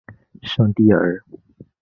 [0.41, 1.23] 圣蒂尔。